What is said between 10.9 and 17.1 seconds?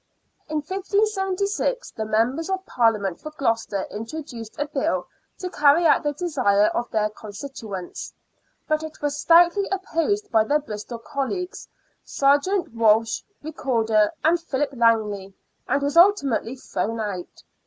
colleagues, Serjeant Walsh, Recorder, and Philip Langley, and was ultimately thrown